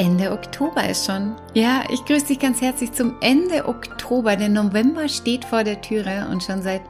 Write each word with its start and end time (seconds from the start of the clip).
Ende 0.00 0.32
Oktober 0.32 0.88
ist 0.88 1.04
schon. 1.04 1.36
Ja, 1.52 1.82
ich 1.90 2.02
grüße 2.06 2.28
dich 2.28 2.38
ganz 2.38 2.62
herzlich 2.62 2.90
zum 2.92 3.16
Ende 3.20 3.68
Oktober. 3.68 4.34
Der 4.34 4.48
November 4.48 5.10
steht 5.10 5.44
vor 5.44 5.62
der 5.62 5.82
Türe 5.82 6.26
und 6.30 6.42
schon 6.42 6.62
seit 6.62 6.80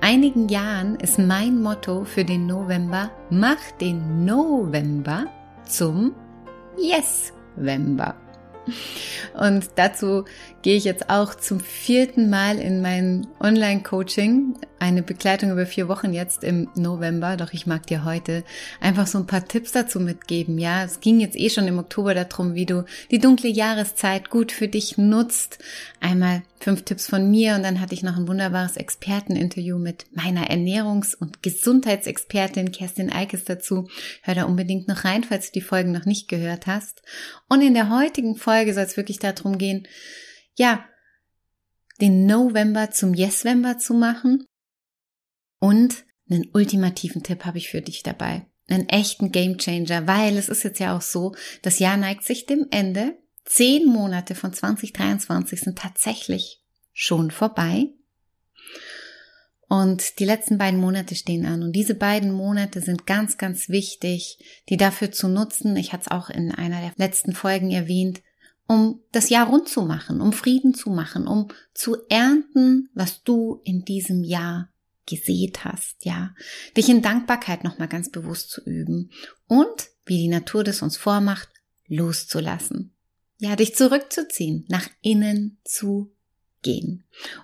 einigen 0.00 0.48
Jahren 0.48 0.94
ist 0.94 1.18
mein 1.18 1.60
Motto 1.60 2.04
für 2.04 2.24
den 2.24 2.46
November, 2.46 3.10
mach 3.30 3.58
den 3.80 4.24
November 4.24 5.24
zum 5.64 6.14
Yes-Vember. 6.78 8.14
Und 9.38 9.70
dazu 9.76 10.24
gehe 10.62 10.76
ich 10.76 10.84
jetzt 10.84 11.10
auch 11.10 11.34
zum 11.34 11.60
vierten 11.60 12.30
Mal 12.30 12.58
in 12.58 12.80
mein 12.80 13.26
Online-Coaching, 13.40 14.56
eine 14.78 15.02
Begleitung 15.02 15.50
über 15.50 15.66
vier 15.66 15.88
Wochen 15.88 16.12
jetzt 16.12 16.44
im 16.44 16.68
November. 16.74 17.36
Doch 17.36 17.52
ich 17.52 17.66
mag 17.66 17.86
dir 17.86 18.04
heute 18.04 18.44
einfach 18.80 19.06
so 19.06 19.18
ein 19.18 19.26
paar 19.26 19.46
Tipps 19.46 19.72
dazu 19.72 20.00
mitgeben. 20.00 20.58
Ja, 20.58 20.84
es 20.84 21.00
ging 21.00 21.20
jetzt 21.20 21.36
eh 21.36 21.50
schon 21.50 21.66
im 21.66 21.78
Oktober 21.78 22.14
darum, 22.14 22.54
wie 22.54 22.66
du 22.66 22.84
die 23.10 23.18
dunkle 23.18 23.48
Jahreszeit 23.48 24.30
gut 24.30 24.52
für 24.52 24.68
dich 24.68 24.98
nutzt. 24.98 25.58
Einmal 26.00 26.42
fünf 26.62 26.84
Tipps 26.84 27.08
von 27.08 27.30
mir 27.30 27.56
und 27.56 27.64
dann 27.64 27.80
hatte 27.80 27.94
ich 27.94 28.02
noch 28.02 28.16
ein 28.16 28.28
wunderbares 28.28 28.76
Experteninterview 28.76 29.78
mit 29.78 30.06
meiner 30.12 30.48
Ernährungs- 30.48 31.16
und 31.16 31.42
Gesundheitsexpertin 31.42 32.70
Kerstin 32.70 33.12
Eikes 33.12 33.44
dazu. 33.44 33.88
Hör 34.22 34.34
da 34.34 34.44
unbedingt 34.44 34.86
noch 34.86 35.04
rein, 35.04 35.24
falls 35.24 35.46
du 35.46 35.58
die 35.58 35.66
Folgen 35.66 35.90
noch 35.92 36.04
nicht 36.04 36.28
gehört 36.28 36.66
hast. 36.66 37.02
Und 37.48 37.62
in 37.62 37.74
der 37.74 37.90
heutigen 37.90 38.36
Folge 38.36 38.74
soll 38.74 38.84
es 38.84 38.96
wirklich 38.96 39.18
darum 39.18 39.58
gehen, 39.58 39.88
ja, 40.56 40.84
den 42.00 42.26
November 42.26 42.90
zum 42.90 43.14
Yes-Vember 43.14 43.78
zu 43.78 43.94
machen. 43.94 44.44
Und 45.58 46.04
einen 46.30 46.48
ultimativen 46.52 47.22
Tipp 47.22 47.44
habe 47.44 47.58
ich 47.58 47.70
für 47.70 47.82
dich 47.82 48.02
dabei. 48.02 48.46
Einen 48.68 48.88
echten 48.88 49.32
Gamechanger, 49.32 50.06
weil 50.06 50.36
es 50.36 50.48
ist 50.48 50.62
jetzt 50.62 50.78
ja 50.78 50.96
auch 50.96 51.02
so, 51.02 51.34
das 51.62 51.78
Jahr 51.78 51.96
neigt 51.96 52.24
sich 52.24 52.46
dem 52.46 52.68
Ende. 52.70 53.18
Zehn 53.44 53.86
Monate 53.86 54.34
von 54.34 54.52
2023 54.52 55.60
sind 55.60 55.78
tatsächlich 55.78 56.62
schon 56.92 57.30
vorbei. 57.30 57.88
Und 59.68 60.18
die 60.18 60.26
letzten 60.26 60.58
beiden 60.58 60.78
Monate 60.78 61.14
stehen 61.14 61.46
an. 61.46 61.62
Und 61.62 61.72
diese 61.72 61.94
beiden 61.94 62.30
Monate 62.30 62.82
sind 62.82 63.06
ganz, 63.06 63.38
ganz 63.38 63.70
wichtig, 63.70 64.38
die 64.68 64.76
dafür 64.76 65.12
zu 65.12 65.28
nutzen. 65.28 65.76
Ich 65.76 65.92
hatte 65.92 66.02
es 66.02 66.10
auch 66.10 66.28
in 66.28 66.52
einer 66.52 66.80
der 66.80 66.92
letzten 66.96 67.32
Folgen 67.32 67.70
erwähnt, 67.70 68.22
um 68.66 69.00
das 69.12 69.30
Jahr 69.30 69.48
rund 69.48 69.68
zu 69.68 69.82
machen, 69.82 70.20
um 70.20 70.32
Frieden 70.32 70.74
zu 70.74 70.90
machen, 70.90 71.26
um 71.26 71.48
zu 71.74 71.96
ernten, 72.08 72.90
was 72.94 73.22
du 73.22 73.60
in 73.64 73.84
diesem 73.84 74.24
Jahr 74.24 74.68
gesät 75.06 75.64
hast, 75.64 76.04
ja. 76.04 76.34
Dich 76.76 76.88
in 76.88 77.02
Dankbarkeit 77.02 77.64
nochmal 77.64 77.88
ganz 77.88 78.10
bewusst 78.10 78.50
zu 78.50 78.62
üben 78.64 79.10
und, 79.46 79.88
wie 80.04 80.18
die 80.18 80.28
Natur 80.28 80.64
das 80.64 80.82
uns 80.82 80.96
vormacht, 80.96 81.48
loszulassen. 81.88 82.94
Ja, 83.42 83.56
dich 83.56 83.74
zurückzuziehen, 83.74 84.64
nach 84.68 84.88
innen 85.00 85.58
zu 85.64 86.12
gehen. 86.62 87.02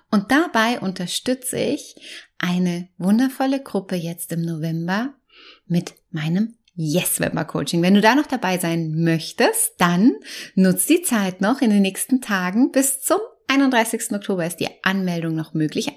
Und 0.09 0.31
dabei 0.31 0.79
unterstütze 0.79 1.59
ich 1.59 1.93
eine 2.37 2.87
wundervolle 2.97 3.61
Gruppe 3.61 3.97
jetzt 3.97 4.31
im 4.31 4.43
November 4.43 5.13
mit 5.67 5.95
meinem 6.09 6.55
Yes 6.73 7.19
Webber 7.19 7.43
Coaching. 7.43 7.81
Wenn 7.81 7.95
du 7.95 7.99
da 7.99 8.15
noch 8.15 8.27
dabei 8.27 8.57
sein 8.57 9.03
möchtest, 9.03 9.73
dann 9.77 10.13
nutz 10.55 10.85
die 10.85 11.01
Zeit 11.01 11.41
noch 11.41 11.59
in 11.59 11.69
den 11.69 11.81
nächsten 11.81 12.21
Tagen 12.21 12.71
bis 12.71 13.01
zum 13.01 13.19
31. 13.49 14.13
Oktober 14.13 14.45
ist 14.45 14.61
die 14.61 14.69
Anmeldung 14.83 15.35
noch 15.35 15.53
möglich. 15.53 15.91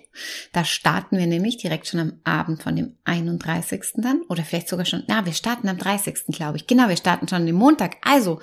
Da 0.52 0.64
starten 0.64 1.16
wir 1.16 1.28
nämlich 1.28 1.58
direkt 1.58 1.86
schon 1.86 2.00
am 2.00 2.20
Abend 2.24 2.60
von 2.60 2.74
dem 2.74 2.96
31. 3.04 3.82
dann 3.98 4.22
oder 4.22 4.42
vielleicht 4.42 4.68
sogar 4.68 4.84
schon, 4.84 5.04
na, 5.06 5.26
wir 5.26 5.32
starten 5.32 5.68
am 5.68 5.78
30. 5.78 6.24
glaube 6.26 6.56
ich. 6.56 6.66
Genau, 6.66 6.88
wir 6.88 6.96
starten 6.96 7.28
schon 7.28 7.46
den 7.46 7.54
Montag. 7.54 7.98
Also, 8.02 8.40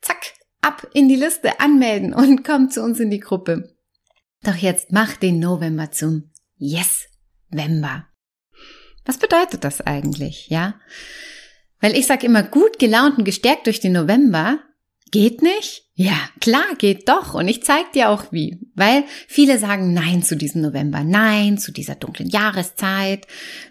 zack, 0.00 0.32
ab 0.62 0.86
in 0.94 1.08
die 1.08 1.16
Liste 1.16 1.60
anmelden 1.60 2.14
und 2.14 2.44
komm 2.44 2.70
zu 2.70 2.82
uns 2.82 2.98
in 3.00 3.10
die 3.10 3.20
Gruppe. 3.20 3.76
Doch 4.42 4.56
jetzt 4.56 4.90
mach 4.90 5.16
den 5.16 5.38
November 5.38 5.90
zum 5.92 6.30
Yes 6.56 7.06
Vember. 7.50 8.06
Was 9.04 9.18
bedeutet 9.18 9.64
das 9.64 9.80
eigentlich, 9.80 10.48
ja? 10.48 10.80
Weil 11.80 11.96
ich 11.96 12.06
sag 12.06 12.22
immer, 12.24 12.42
gut 12.44 12.78
gelaunt 12.78 13.18
und 13.18 13.24
gestärkt 13.24 13.66
durch 13.66 13.80
den 13.80 13.92
November, 13.92 14.60
geht 15.10 15.42
nicht? 15.42 15.90
Ja, 15.94 16.16
klar, 16.40 16.64
geht 16.78 17.08
doch. 17.08 17.34
Und 17.34 17.48
ich 17.48 17.62
zeig 17.62 17.92
dir 17.92 18.08
auch 18.08 18.32
wie. 18.32 18.60
Weil 18.74 19.04
viele 19.28 19.58
sagen 19.58 19.92
Nein 19.92 20.22
zu 20.22 20.36
diesem 20.36 20.62
November, 20.62 21.04
Nein 21.04 21.58
zu 21.58 21.72
dieser 21.72 21.96
dunklen 21.96 22.30
Jahreszeit, 22.30 23.26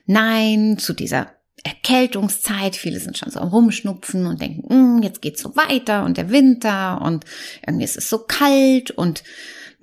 Nein 0.05 0.77
zu 0.77 0.93
dieser 0.93 1.33
Erkältungszeit. 1.63 2.75
Viele 2.75 2.99
sind 2.99 3.17
schon 3.17 3.31
so 3.31 3.39
am 3.39 3.49
Rumschnupfen 3.49 4.25
und 4.25 4.41
denken, 4.41 4.67
hm, 4.69 5.03
jetzt 5.03 5.21
geht's 5.21 5.41
so 5.41 5.55
weiter 5.55 6.05
und 6.05 6.17
der 6.17 6.29
Winter 6.29 7.01
und 7.01 7.25
irgendwie 7.65 7.85
ist 7.85 7.97
es 7.97 8.09
so 8.09 8.19
kalt 8.19 8.91
und 8.91 9.23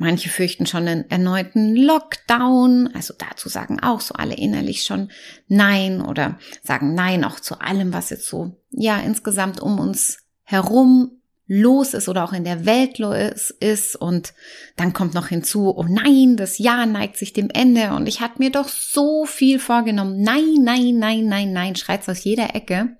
Manche 0.00 0.28
fürchten 0.28 0.64
schon 0.64 0.86
einen 0.86 1.10
erneuten 1.10 1.74
Lockdown. 1.74 2.88
Also 2.94 3.14
dazu 3.18 3.48
sagen 3.48 3.80
auch 3.80 4.00
so 4.00 4.14
alle 4.14 4.36
innerlich 4.36 4.84
schon 4.84 5.10
Nein 5.48 6.00
oder 6.00 6.38
sagen 6.62 6.94
Nein 6.94 7.24
auch 7.24 7.40
zu 7.40 7.60
allem, 7.60 7.92
was 7.92 8.10
jetzt 8.10 8.28
so, 8.28 8.56
ja, 8.70 9.00
insgesamt 9.00 9.58
um 9.60 9.80
uns 9.80 10.18
herum 10.44 11.17
los 11.48 11.94
ist 11.94 12.08
oder 12.08 12.24
auch 12.24 12.34
in 12.34 12.44
der 12.44 12.66
Welt 12.66 12.98
los 12.98 13.50
ist. 13.50 13.96
Und 13.96 14.34
dann 14.76 14.92
kommt 14.92 15.14
noch 15.14 15.28
hinzu, 15.28 15.74
oh 15.76 15.86
nein, 15.88 16.36
das 16.36 16.58
Jahr 16.58 16.86
neigt 16.86 17.16
sich 17.16 17.32
dem 17.32 17.50
Ende 17.50 17.94
und 17.94 18.06
ich 18.06 18.20
hatte 18.20 18.38
mir 18.38 18.52
doch 18.52 18.68
so 18.68 19.24
viel 19.24 19.58
vorgenommen. 19.58 20.22
Nein, 20.22 20.58
nein, 20.62 20.98
nein, 20.98 21.26
nein, 21.26 21.52
nein, 21.52 21.74
schreit's 21.74 22.08
aus 22.08 22.22
jeder 22.22 22.54
Ecke. 22.54 22.96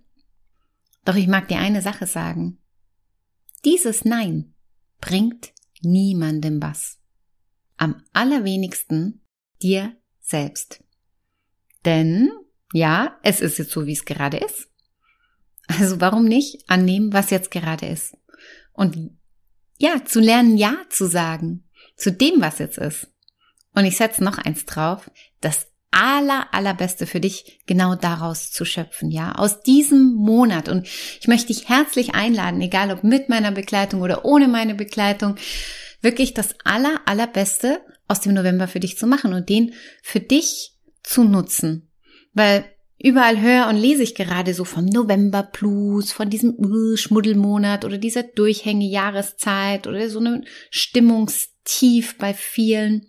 Doch 1.04 1.14
ich 1.14 1.28
mag 1.28 1.48
dir 1.48 1.58
eine 1.58 1.82
Sache 1.82 2.06
sagen. 2.06 2.58
Dieses 3.64 4.04
Nein 4.04 4.54
bringt 5.00 5.52
niemandem 5.82 6.60
was. 6.60 6.98
Am 7.76 8.02
allerwenigsten 8.12 9.22
dir 9.62 9.96
selbst. 10.20 10.82
Denn, 11.84 12.30
ja, 12.72 13.18
es 13.22 13.40
ist 13.40 13.58
jetzt 13.58 13.70
so, 13.70 13.86
wie 13.86 13.92
es 13.92 14.04
gerade 14.04 14.38
ist. 14.38 14.68
Also 15.68 16.00
warum 16.00 16.24
nicht 16.24 16.68
annehmen, 16.68 17.12
was 17.12 17.30
jetzt 17.30 17.50
gerade 17.50 17.86
ist? 17.86 18.16
Und 18.78 19.10
ja, 19.78 20.04
zu 20.04 20.20
lernen 20.20 20.56
Ja 20.56 20.76
zu 20.88 21.06
sagen 21.06 21.64
zu 21.96 22.12
dem, 22.12 22.40
was 22.40 22.60
jetzt 22.60 22.78
ist. 22.78 23.08
Und 23.74 23.84
ich 23.84 23.96
setze 23.96 24.22
noch 24.22 24.38
eins 24.38 24.64
drauf, 24.66 25.10
das 25.40 25.66
aller, 25.90 26.46
allerbeste 26.54 27.06
für 27.06 27.18
dich 27.18 27.60
genau 27.66 27.96
daraus 27.96 28.52
zu 28.52 28.64
schöpfen, 28.64 29.10
ja, 29.10 29.32
aus 29.34 29.62
diesem 29.62 30.14
Monat. 30.14 30.68
Und 30.68 30.86
ich 30.86 31.26
möchte 31.26 31.48
dich 31.48 31.68
herzlich 31.68 32.14
einladen, 32.14 32.60
egal 32.60 32.92
ob 32.92 33.02
mit 33.02 33.28
meiner 33.28 33.50
Begleitung 33.50 34.00
oder 34.00 34.24
ohne 34.24 34.46
meine 34.46 34.76
Begleitung, 34.76 35.34
wirklich 36.00 36.34
das 36.34 36.54
aller, 36.64 37.00
allerbeste 37.06 37.80
aus 38.06 38.20
dem 38.20 38.34
November 38.34 38.68
für 38.68 38.80
dich 38.80 38.96
zu 38.96 39.08
machen 39.08 39.32
und 39.32 39.48
den 39.48 39.74
für 40.02 40.20
dich 40.20 40.76
zu 41.02 41.24
nutzen. 41.24 41.90
Weil 42.32 42.64
überall 42.98 43.40
höre 43.40 43.68
und 43.68 43.76
lese 43.76 44.02
ich 44.02 44.14
gerade 44.14 44.54
so 44.54 44.64
vom 44.64 44.84
November 44.86 45.42
Plus, 45.42 46.12
von 46.12 46.30
diesem 46.30 46.56
Schmuddelmonat 46.96 47.84
oder 47.84 47.98
dieser 47.98 48.22
Durchhänge-Jahreszeit 48.22 49.86
oder 49.86 50.08
so 50.08 50.18
einem 50.18 50.44
Stimmungstief 50.70 52.18
bei 52.18 52.34
vielen. 52.34 53.06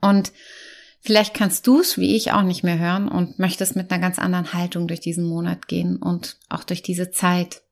Und 0.00 0.32
Vielleicht 1.02 1.32
kannst 1.32 1.66
du 1.66 1.80
es, 1.80 1.96
wie 1.96 2.14
ich, 2.14 2.32
auch 2.32 2.42
nicht 2.42 2.62
mehr 2.62 2.78
hören 2.78 3.08
und 3.08 3.38
möchtest 3.38 3.74
mit 3.74 3.90
einer 3.90 4.00
ganz 4.00 4.18
anderen 4.18 4.52
Haltung 4.52 4.86
durch 4.86 5.00
diesen 5.00 5.24
Monat 5.24 5.66
gehen 5.66 5.96
und 5.96 6.36
auch 6.50 6.62
durch 6.62 6.82
diese 6.82 7.10
Zeit. 7.10 7.62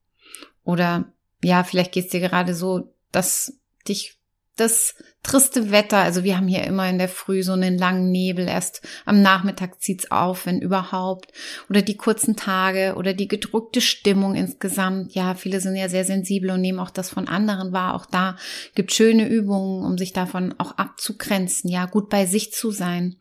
Oder 0.65 1.13
ja, 1.43 1.63
vielleicht 1.63 1.93
geht 1.93 2.07
es 2.07 2.11
dir 2.11 2.21
gerade 2.21 2.55
so, 2.55 2.95
dass 3.13 3.61
dich 3.87 4.18
das 4.61 4.95
triste 5.23 5.71
Wetter, 5.71 5.99
also 5.99 6.25
wir 6.25 6.37
haben 6.37 6.49
hier 6.49 6.65
immer 6.65 6.89
in 6.89 6.99
der 6.99 7.09
Früh 7.09 7.43
so 7.43 7.53
einen 7.53 7.77
langen 7.77 8.11
Nebel, 8.11 8.49
erst 8.49 8.87
am 9.05 9.21
Nachmittag 9.21 9.81
zieht's 9.83 10.11
auf, 10.11 10.47
wenn 10.47 10.61
überhaupt, 10.61 11.33
oder 11.69 11.83
die 11.83 11.97
kurzen 11.97 12.37
Tage 12.37 12.95
oder 12.97 13.15
die 13.15 13.29
gedrückte 13.29 13.81
Stimmung 13.81 14.35
insgesamt. 14.35 15.15
Ja, 15.15 15.35
viele 15.35 15.61
sind 15.61 15.77
ja 15.77 15.89
sehr 15.89 16.05
sensibel 16.05 16.51
und 16.51 16.61
nehmen 16.61 16.79
auch 16.79 16.91
das 16.91 17.11
von 17.11 17.29
anderen 17.29 17.73
wahr. 17.73 17.95
Auch 17.95 18.07
da 18.07 18.37
gibt 18.75 18.93
schöne 18.93 19.29
Übungen, 19.29 19.85
um 19.85 19.99
sich 19.99 20.13
davon 20.13 20.55
auch 20.59 20.79
abzugrenzen, 20.79 21.71
ja, 21.71 21.87
gut 21.87 22.09
bei 22.09 22.27
sich 22.27 22.53
zu 22.53 22.71
sein. 22.71 23.17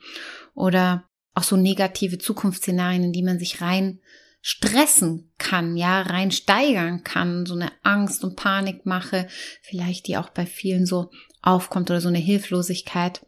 Oder 0.54 1.04
auch 1.34 1.44
so 1.44 1.58
negative 1.58 2.18
Zukunftsszenarien, 2.18 3.04
in 3.04 3.14
die 3.14 3.24
man 3.24 3.40
sich 3.40 3.62
rein 3.62 4.00
stressen 4.42 5.34
kann, 5.38 5.76
ja, 5.76 6.02
rein 6.04 6.32
steigern 6.32 7.04
kann, 7.04 7.46
so 7.46 7.54
eine 7.54 7.70
Angst 7.84 8.24
und 8.24 8.38
Panikmache, 8.38 9.28
vielleicht 9.62 10.08
die 10.08 10.16
auch 10.16 10.30
bei 10.30 10.46
vielen 10.46 10.86
so 10.86 11.12
aufkommt 11.42 11.90
oder 11.90 12.02
so 12.02 12.08
eine 12.08 12.18
Hilflosigkeit. 12.18 13.26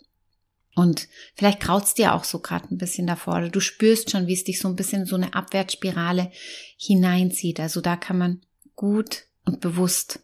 Und 0.75 1.07
vielleicht 1.35 1.59
kraut's 1.59 1.93
dir 1.93 2.13
auch 2.13 2.23
so 2.23 2.39
gerade 2.39 2.73
ein 2.73 2.77
bisschen 2.77 3.07
davor 3.07 3.37
oder 3.37 3.49
du 3.49 3.59
spürst 3.59 4.11
schon, 4.11 4.27
wie 4.27 4.33
es 4.33 4.43
dich 4.43 4.59
so 4.59 4.67
ein 4.67 4.75
bisschen 4.75 5.05
so 5.05 5.15
eine 5.15 5.33
Abwärtsspirale 5.33 6.31
hineinzieht. 6.77 7.59
Also 7.59 7.81
da 7.81 7.95
kann 7.95 8.17
man 8.17 8.41
gut 8.75 9.25
und 9.45 9.59
bewusst 9.59 10.21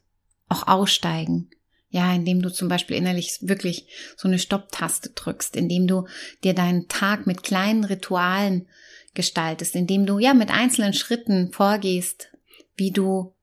auch 0.47 0.67
aussteigen. 0.67 1.49
Ja, 1.89 2.13
indem 2.13 2.41
du 2.41 2.51
zum 2.51 2.67
Beispiel 2.67 2.97
innerlich 2.97 3.37
wirklich 3.41 3.87
so 4.17 4.27
eine 4.27 4.39
Stopptaste 4.39 5.11
drückst, 5.11 5.55
indem 5.55 5.87
du 5.87 6.07
dir 6.43 6.53
deinen 6.53 6.87
Tag 6.89 7.25
mit 7.25 7.43
kleinen 7.43 7.85
Ritualen 7.85 8.67
gestaltest, 9.13 9.75
indem 9.75 10.05
du 10.05 10.19
ja 10.19 10.33
mit 10.33 10.51
einzelnen 10.51 10.93
Schritten 10.93 11.51
vorgehst, 11.53 12.29
wie 12.75 12.91
du 12.91 13.33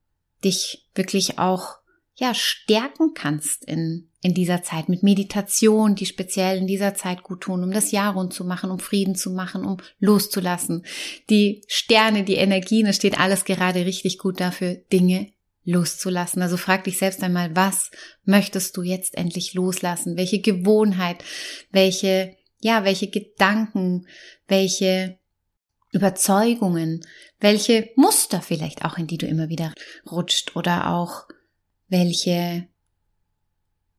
dich 0.44 0.86
wirklich 0.94 1.38
auch 1.38 1.78
ja 2.14 2.34
stärken 2.34 3.14
kannst 3.14 3.64
in 3.64 4.08
in 4.22 4.34
dieser 4.34 4.62
Zeit 4.62 4.88
mit 4.88 5.02
Meditation, 5.02 5.96
die 5.96 6.06
speziell 6.06 6.56
in 6.56 6.69
dieser 6.69 6.94
Zeit 6.94 7.24
gut 7.24 7.40
tun, 7.42 7.64
um 7.64 7.72
das 7.72 7.90
Jahr 7.90 8.14
rund 8.14 8.32
zu 8.32 8.44
machen, 8.44 8.70
um 8.70 8.78
Frieden 8.78 9.16
zu 9.16 9.30
machen, 9.30 9.64
um 9.64 9.78
loszulassen. 9.98 10.86
Die 11.28 11.62
Sterne, 11.66 12.22
die 12.22 12.36
Energien, 12.36 12.86
es 12.86 12.96
steht 12.96 13.19
alles 13.19 13.44
gerade 13.44 13.84
richtig 13.84 14.19
gut 14.19 14.40
dafür, 14.40 14.76
Dinge 14.92 15.32
loszulassen. 15.64 16.40
Also 16.40 16.56
frag 16.56 16.84
dich 16.84 16.98
selbst 16.98 17.22
einmal, 17.24 17.54
was 17.56 17.90
möchtest 18.24 18.76
du 18.76 18.82
jetzt 18.82 19.16
endlich 19.16 19.54
loslassen? 19.54 20.16
Welche 20.16 20.40
Gewohnheit, 20.40 21.25
welche, 21.72 22.36
ja, 22.60 22.84
welche 22.84 23.10
Gedanken, 23.10 24.06
welche 24.46 25.18
Überzeugungen, 25.90 27.04
welche 27.40 27.90
Muster 27.96 28.40
vielleicht 28.40 28.84
auch, 28.84 28.98
in 28.98 29.08
die 29.08 29.18
du 29.18 29.26
immer 29.26 29.48
wieder 29.48 29.75
rutscht 30.08 30.54
oder 30.54 30.90
auch 30.90 31.26
welche 31.88 32.68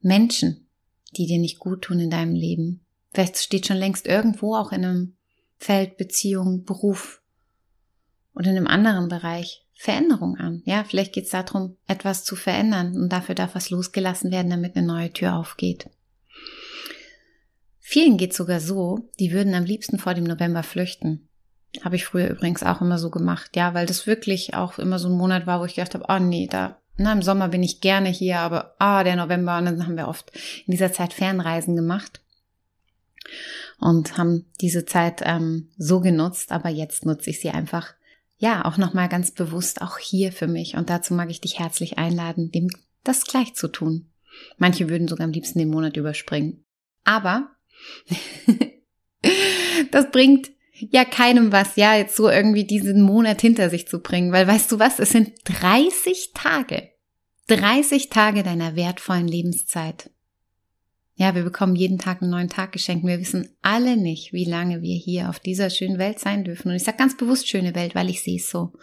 Menschen, 0.04 0.68
die 1.16 1.26
dir 1.26 1.40
nicht 1.40 1.60
gut 1.60 1.84
tun 1.84 2.00
in 2.00 2.10
deinem 2.10 2.36
Leben. 2.36 2.86
Vielleicht 3.14 3.38
steht 3.38 3.68
schon 3.68 3.78
längst 3.78 4.08
irgendwo 4.08 4.56
auch 4.56 4.72
in 4.72 4.86
einem 4.86 5.16
Feld, 5.58 5.98
Beziehung, 5.98 6.66
Beruf 6.66 7.22
oder 8.36 8.52
in 8.52 8.58
einem 8.58 8.68
anderen 8.68 9.08
Bereich 9.08 9.66
Veränderung 9.74 10.38
an. 10.38 10.62
Ja, 10.66 10.84
vielleicht 10.84 11.14
geht 11.14 11.26
es 11.26 11.32
darum, 11.32 11.78
etwas 11.88 12.24
zu 12.24 12.36
verändern 12.36 12.96
und 12.96 13.10
dafür 13.10 13.36
darf 13.36 13.56
was 13.56 13.70
losgelassen 13.70 14.32
werden, 14.32 14.50
damit 14.50 14.76
eine 14.76 14.86
neue 14.86 15.12
Tür 15.12 15.36
aufgeht. 15.36 15.90
Vielen 17.80 18.18
geht 18.18 18.34
sogar 18.34 18.60
so, 18.60 19.10
die 19.20 19.32
würden 19.32 19.54
am 19.54 19.66
liebsten 19.66 20.00
vor 20.00 20.14
dem 20.14 20.24
November 20.24 20.64
flüchten. 20.64 21.28
Habe 21.82 21.96
ich 21.96 22.06
früher 22.06 22.30
übrigens 22.30 22.64
auch 22.64 22.82
immer 22.82 22.98
so 22.98 23.10
gemacht, 23.10 23.56
ja, 23.56 23.74
weil 23.74 23.86
das 23.86 24.08
wirklich 24.08 24.54
auch 24.54 24.80
immer 24.80 25.00
so 25.00 25.10
ein 25.10 25.18
Monat 25.18 25.48
war, 25.48 25.60
wo 25.60 25.66
ich 25.66 25.76
gedacht 25.76 25.96
habe, 25.96 26.06
oh 26.08 26.20
nee, 26.20 26.48
da, 26.50 26.80
na, 26.98 27.12
im 27.14 27.22
Sommer 27.22 27.50
bin 27.50 27.64
ich 27.64 27.82
gerne 27.82 28.10
hier, 28.10 28.40
aber 28.40 28.76
ah, 28.80 29.04
der 29.04 29.16
November, 29.16 29.58
und 29.58 29.66
dann 29.66 29.86
haben 29.86 29.98
wir 29.98 30.08
oft 30.08 30.32
in 30.66 30.72
dieser 30.72 30.94
Zeit 30.94 31.14
Fernreisen 31.14 31.76
gemacht 31.76 32.22
und 33.80 34.18
haben 34.18 34.46
diese 34.62 34.86
Zeit 34.86 35.22
ähm, 35.24 35.70
so 35.78 36.00
genutzt, 36.00 36.52
aber 36.52 36.70
jetzt 36.70 37.06
nutze 37.06 37.32
ich 37.32 37.40
sie 37.40 37.50
einfach, 37.50 37.94
ja, 38.38 38.66
auch 38.66 38.78
nochmal 38.78 39.10
ganz 39.10 39.32
bewusst, 39.32 39.82
auch 39.82 39.98
hier 39.98 40.32
für 40.32 40.48
mich. 40.48 40.76
Und 40.76 40.90
dazu 40.90 41.14
mag 41.14 41.30
ich 41.30 41.42
dich 41.42 41.60
herzlich 41.60 41.98
einladen, 41.98 42.52
dem 42.52 42.70
das 43.04 43.26
gleich 43.26 43.56
zu 43.56 43.68
tun. 43.68 44.10
Manche 44.58 44.90
würden 44.90 45.08
sogar 45.08 45.26
am 45.26 45.34
liebsten 45.34 45.60
den 45.60 45.70
Monat 45.70 45.98
überspringen. 45.98 46.64
Aber 47.04 47.50
das 49.92 50.12
bringt 50.12 50.52
ja 50.74 51.06
keinem 51.06 51.52
was, 51.52 51.76
ja, 51.76 51.96
jetzt 51.96 52.16
so 52.16 52.30
irgendwie 52.30 52.66
diesen 52.66 53.02
Monat 53.02 53.42
hinter 53.42 53.70
sich 53.70 53.88
zu 53.88 54.00
bringen, 54.00 54.32
weil 54.32 54.48
weißt 54.48 54.72
du 54.72 54.80
was, 54.80 55.00
es 55.00 55.10
sind 55.10 55.32
30 55.46 56.32
Tage. 56.34 56.90
30 57.48 58.10
Tage 58.10 58.44
deiner 58.44 58.76
wertvollen 58.76 59.28
Lebenszeit. 59.28 60.10
Ja, 61.16 61.36
wir 61.36 61.44
bekommen 61.44 61.76
jeden 61.76 62.00
Tag 62.00 62.22
einen 62.22 62.32
neuen 62.32 62.50
Tag 62.50 62.72
geschenkt. 62.72 63.06
Wir 63.06 63.20
wissen 63.20 63.50
alle 63.62 63.98
nicht, 63.98 64.34
wie 64.34 64.46
lange 64.46 64.82
wir 64.82 64.96
hier 64.96 65.30
auf 65.30 65.40
dieser 65.40 65.70
schönen 65.70 66.00
Welt 66.00 66.20
sein 66.20 66.44
dürfen. 66.44 66.70
Und 66.70 66.76
ich 66.76 66.84
sage 66.84 66.98
ganz 66.98 67.16
bewusst 67.16 67.48
schöne 67.48 67.76
Welt, 67.76 67.94
weil 67.94 68.10
ich 68.10 68.24
sehe 68.24 68.38
es 68.38 68.50
so. 68.50 68.74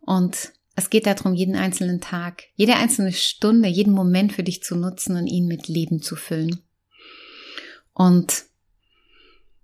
Und 0.00 0.52
es 0.74 0.88
geht 0.88 1.06
darum, 1.06 1.34
jeden 1.34 1.54
einzelnen 1.54 2.00
Tag, 2.00 2.44
jede 2.54 2.76
einzelne 2.76 3.12
Stunde, 3.12 3.68
jeden 3.68 3.92
Moment 3.92 4.32
für 4.32 4.42
dich 4.42 4.62
zu 4.62 4.76
nutzen 4.76 5.16
und 5.16 5.26
ihn 5.26 5.46
mit 5.46 5.68
Leben 5.68 6.00
zu 6.00 6.16
füllen. 6.16 6.62
Und 7.92 8.44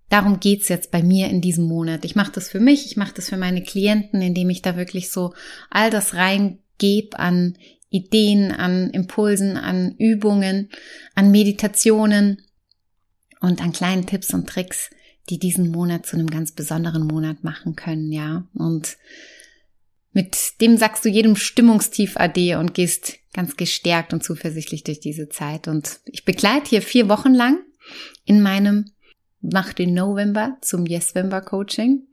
Darum 0.09 0.39
geht's 0.39 0.69
jetzt 0.69 0.91
bei 0.91 1.03
mir 1.03 1.27
in 1.29 1.39
diesem 1.41 1.65
Monat. 1.65 2.03
Ich 2.03 2.15
mache 2.15 2.31
das 2.31 2.49
für 2.49 2.59
mich, 2.59 2.85
ich 2.85 2.97
mache 2.97 3.13
das 3.13 3.29
für 3.29 3.37
meine 3.37 3.63
Klienten, 3.63 4.21
indem 4.21 4.49
ich 4.49 4.61
da 4.61 4.75
wirklich 4.75 5.11
so 5.11 5.33
all 5.69 5.91
das 5.91 6.15
reingebe 6.15 7.17
an 7.17 7.57
Ideen, 7.89 8.51
an 8.51 8.89
Impulsen, 8.91 9.57
an 9.57 9.95
Übungen, 9.97 10.69
an 11.15 11.31
Meditationen 11.31 12.41
und 13.39 13.61
an 13.61 13.71
kleinen 13.71 14.05
Tipps 14.05 14.33
und 14.33 14.47
Tricks, 14.47 14.89
die 15.29 15.39
diesen 15.39 15.69
Monat 15.69 16.05
zu 16.05 16.17
einem 16.17 16.27
ganz 16.27 16.51
besonderen 16.51 17.05
Monat 17.05 17.43
machen 17.43 17.75
können, 17.75 18.11
ja. 18.11 18.47
Und 18.53 18.97
mit 20.11 20.35
dem 20.59 20.77
sagst 20.77 21.05
du 21.05 21.09
jedem 21.09 21.35
Stimmungstief 21.35 22.17
Ade 22.17 22.57
und 22.57 22.73
gehst 22.73 23.19
ganz 23.33 23.55
gestärkt 23.57 24.11
und 24.11 24.23
zuversichtlich 24.23 24.83
durch 24.83 24.99
diese 24.99 25.29
Zeit. 25.29 25.67
Und 25.67 25.99
ich 26.05 26.25
begleite 26.25 26.69
hier 26.69 26.81
vier 26.81 27.09
Wochen 27.09 27.33
lang 27.33 27.59
in 28.25 28.41
meinem 28.41 28.91
mach 29.41 29.73
den 29.73 29.93
November 29.93 30.57
zum 30.61 30.85
Yesvember 30.85 31.41
Coaching 31.41 32.07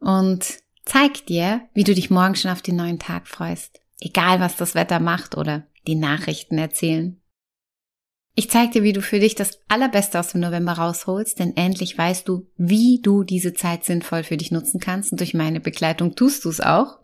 und 0.00 0.58
zeig 0.84 1.26
dir, 1.26 1.62
wie 1.74 1.84
du 1.84 1.94
dich 1.94 2.10
morgen 2.10 2.36
schon 2.36 2.50
auf 2.50 2.62
den 2.62 2.76
neuen 2.76 2.98
Tag 2.98 3.28
freust. 3.28 3.80
Egal 4.00 4.40
was 4.40 4.56
das 4.56 4.74
Wetter 4.74 5.00
macht 5.00 5.36
oder 5.36 5.66
die 5.86 5.94
Nachrichten 5.94 6.58
erzählen. 6.58 7.20
Ich 8.38 8.50
zeig 8.50 8.72
dir, 8.72 8.82
wie 8.82 8.92
du 8.92 9.00
für 9.00 9.18
dich 9.18 9.34
das 9.34 9.60
Allerbeste 9.68 10.20
aus 10.20 10.28
dem 10.28 10.42
November 10.42 10.72
rausholst, 10.72 11.38
denn 11.38 11.56
endlich 11.56 11.96
weißt 11.96 12.28
du, 12.28 12.46
wie 12.58 13.00
du 13.02 13.24
diese 13.24 13.54
Zeit 13.54 13.84
sinnvoll 13.84 14.24
für 14.24 14.36
dich 14.36 14.50
nutzen 14.50 14.78
kannst 14.78 15.10
und 15.10 15.20
durch 15.20 15.32
meine 15.32 15.58
Begleitung 15.58 16.14
tust 16.14 16.44
du 16.44 16.50
es 16.50 16.60
auch. 16.60 16.98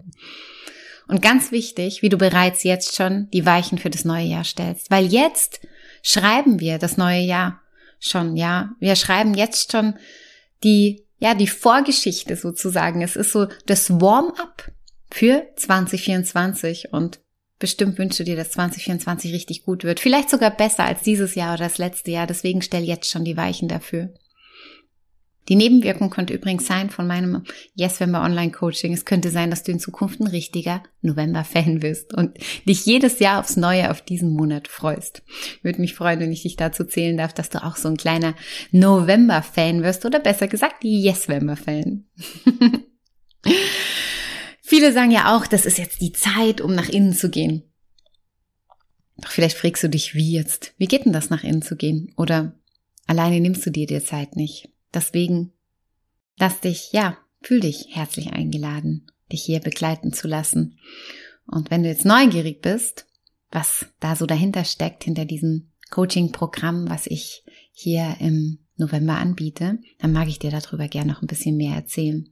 Und 1.08 1.22
ganz 1.22 1.50
wichtig, 1.50 2.02
wie 2.02 2.10
du 2.10 2.18
bereits 2.18 2.64
jetzt 2.64 2.96
schon 2.96 3.30
die 3.30 3.46
Weichen 3.46 3.78
für 3.78 3.88
das 3.88 4.04
neue 4.04 4.26
Jahr 4.26 4.44
stellst, 4.44 4.90
weil 4.90 5.06
jetzt 5.06 5.60
schreiben 6.02 6.60
wir 6.60 6.78
das 6.78 6.98
neue 6.98 7.22
Jahr 7.22 7.61
schon, 8.04 8.36
ja. 8.36 8.70
Wir 8.80 8.96
schreiben 8.96 9.34
jetzt 9.34 9.72
schon 9.72 9.94
die, 10.64 11.04
ja, 11.18 11.34
die 11.34 11.46
Vorgeschichte 11.46 12.36
sozusagen. 12.36 13.02
Es 13.02 13.16
ist 13.16 13.32
so 13.32 13.46
das 13.66 13.90
Warm-up 14.00 14.70
für 15.10 15.46
2024 15.56 16.92
und 16.92 17.20
bestimmt 17.58 17.98
wünschst 17.98 18.20
du 18.20 18.24
dir, 18.24 18.36
dass 18.36 18.50
2024 18.50 19.32
richtig 19.32 19.64
gut 19.64 19.84
wird. 19.84 20.00
Vielleicht 20.00 20.30
sogar 20.30 20.50
besser 20.50 20.84
als 20.84 21.02
dieses 21.02 21.34
Jahr 21.34 21.54
oder 21.54 21.64
das 21.64 21.78
letzte 21.78 22.10
Jahr. 22.10 22.26
Deswegen 22.26 22.60
stell 22.60 22.82
jetzt 22.82 23.10
schon 23.10 23.24
die 23.24 23.36
Weichen 23.36 23.68
dafür. 23.68 24.12
Die 25.48 25.56
Nebenwirkung 25.56 26.08
könnte 26.08 26.34
übrigens 26.34 26.66
sein 26.66 26.88
von 26.90 27.06
meinem 27.06 27.42
Yes 27.74 27.98
November 27.98 28.22
Online 28.22 28.52
Coaching. 28.52 28.92
Es 28.92 29.04
könnte 29.04 29.30
sein, 29.30 29.50
dass 29.50 29.64
du 29.64 29.72
in 29.72 29.80
Zukunft 29.80 30.20
ein 30.20 30.28
richtiger 30.28 30.82
November-Fan 31.00 31.82
wirst 31.82 32.14
und 32.14 32.38
dich 32.66 32.86
jedes 32.86 33.18
Jahr 33.18 33.40
aufs 33.40 33.56
Neue 33.56 33.90
auf 33.90 34.02
diesen 34.02 34.30
Monat 34.30 34.68
freust. 34.68 35.22
Würde 35.62 35.80
mich 35.80 35.94
freuen, 35.94 36.20
wenn 36.20 36.32
ich 36.32 36.42
dich 36.42 36.54
dazu 36.56 36.84
zählen 36.84 37.16
darf, 37.16 37.32
dass 37.34 37.50
du 37.50 37.64
auch 37.64 37.76
so 37.76 37.88
ein 37.88 37.96
kleiner 37.96 38.34
November-Fan 38.70 39.82
wirst 39.82 40.04
oder 40.04 40.20
besser 40.20 40.46
gesagt 40.46 40.84
Yes 40.84 41.26
November-Fan. 41.26 42.04
Viele 44.62 44.92
sagen 44.92 45.10
ja 45.10 45.36
auch, 45.36 45.46
das 45.46 45.66
ist 45.66 45.78
jetzt 45.78 46.00
die 46.00 46.12
Zeit, 46.12 46.60
um 46.60 46.74
nach 46.74 46.88
innen 46.88 47.14
zu 47.14 47.28
gehen. 47.28 47.64
Doch 49.16 49.30
vielleicht 49.30 49.56
fragst 49.56 49.82
du 49.82 49.88
dich, 49.88 50.14
wie 50.14 50.32
jetzt? 50.32 50.72
Wie 50.78 50.86
geht 50.86 51.04
denn 51.04 51.12
das, 51.12 51.30
nach 51.30 51.44
innen 51.44 51.62
zu 51.62 51.76
gehen? 51.76 52.12
Oder 52.16 52.54
alleine 53.06 53.40
nimmst 53.40 53.66
du 53.66 53.70
dir 53.70 53.86
die 53.86 54.02
Zeit 54.02 54.36
nicht? 54.36 54.71
Deswegen 54.94 55.52
lass 56.38 56.60
dich, 56.60 56.92
ja, 56.92 57.18
fühl 57.42 57.60
dich 57.60 57.88
herzlich 57.90 58.32
eingeladen, 58.32 59.06
dich 59.30 59.42
hier 59.42 59.60
begleiten 59.60 60.12
zu 60.12 60.28
lassen. 60.28 60.78
Und 61.46 61.70
wenn 61.70 61.82
du 61.82 61.88
jetzt 61.88 62.04
neugierig 62.04 62.62
bist, 62.62 63.06
was 63.50 63.86
da 64.00 64.16
so 64.16 64.26
dahinter 64.26 64.64
steckt, 64.64 65.04
hinter 65.04 65.24
diesem 65.24 65.70
Coaching-Programm, 65.90 66.88
was 66.88 67.06
ich 67.06 67.44
hier 67.72 68.16
im 68.20 68.58
November 68.76 69.16
anbiete, 69.16 69.78
dann 69.98 70.12
mag 70.12 70.28
ich 70.28 70.38
dir 70.38 70.50
darüber 70.50 70.88
gerne 70.88 71.12
noch 71.12 71.22
ein 71.22 71.26
bisschen 71.26 71.56
mehr 71.56 71.74
erzählen. 71.74 72.28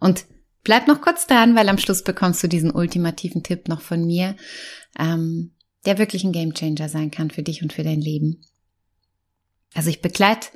Und 0.00 0.26
bleib 0.64 0.88
noch 0.88 1.00
kurz 1.00 1.26
dran, 1.26 1.54
weil 1.54 1.68
am 1.68 1.78
Schluss 1.78 2.02
bekommst 2.02 2.42
du 2.42 2.48
diesen 2.48 2.72
ultimativen 2.72 3.42
Tipp 3.42 3.68
noch 3.68 3.80
von 3.80 4.04
mir, 4.04 4.36
ähm, 4.98 5.52
der 5.86 5.98
wirklich 5.98 6.24
ein 6.24 6.32
Gamechanger 6.32 6.88
sein 6.88 7.10
kann 7.10 7.30
für 7.30 7.42
dich 7.42 7.62
und 7.62 7.72
für 7.72 7.84
dein 7.84 8.00
Leben. 8.00 8.40
Also 9.74 9.90
ich 9.90 10.00
begleite 10.00 10.48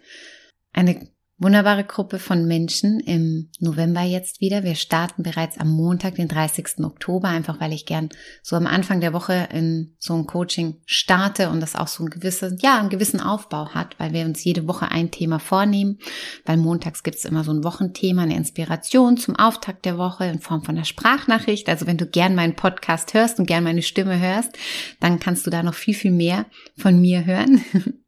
eine 0.72 1.08
wunderbare 1.38 1.84
Gruppe 1.84 2.18
von 2.18 2.46
Menschen 2.46 2.98
im 3.00 3.50
November 3.60 4.02
jetzt 4.02 4.40
wieder. 4.40 4.64
Wir 4.64 4.74
starten 4.74 5.22
bereits 5.22 5.58
am 5.58 5.70
Montag, 5.70 6.16
den 6.16 6.28
30. 6.28 6.84
Oktober, 6.84 7.28
einfach 7.28 7.60
weil 7.60 7.72
ich 7.72 7.86
gern 7.86 8.08
so 8.42 8.56
am 8.56 8.66
Anfang 8.66 9.00
der 9.00 9.12
Woche 9.12 9.48
in 9.52 9.94
so 9.98 10.14
ein 10.14 10.26
Coaching 10.26 10.80
starte 10.84 11.50
und 11.50 11.60
das 11.60 11.76
auch 11.76 11.86
so 11.86 12.04
ein 12.04 12.10
gewisses, 12.10 12.60
ja, 12.60 12.78
einen 12.78 12.88
gewissen 12.90 13.20
Aufbau 13.20 13.68
hat, 13.68 13.98
weil 13.98 14.12
wir 14.12 14.24
uns 14.24 14.42
jede 14.42 14.66
Woche 14.66 14.90
ein 14.90 15.10
Thema 15.10 15.38
vornehmen. 15.38 15.98
Weil 16.44 16.56
montags 16.56 17.04
gibt 17.04 17.18
es 17.18 17.24
immer 17.24 17.44
so 17.44 17.52
ein 17.52 17.62
Wochenthema, 17.62 18.22
eine 18.22 18.36
Inspiration 18.36 19.16
zum 19.16 19.36
Auftakt 19.36 19.84
der 19.84 19.96
Woche 19.96 20.26
in 20.26 20.40
Form 20.40 20.64
von 20.64 20.76
einer 20.76 20.84
Sprachnachricht. 20.84 21.68
Also 21.68 21.86
wenn 21.86 21.98
du 21.98 22.06
gern 22.06 22.34
meinen 22.34 22.56
Podcast 22.56 23.14
hörst 23.14 23.38
und 23.38 23.46
gern 23.46 23.64
meine 23.64 23.82
Stimme 23.82 24.18
hörst, 24.18 24.56
dann 24.98 25.20
kannst 25.20 25.46
du 25.46 25.50
da 25.50 25.62
noch 25.62 25.74
viel, 25.74 25.94
viel 25.94 26.12
mehr 26.12 26.46
von 26.76 27.00
mir 27.00 27.24
hören. 27.24 27.64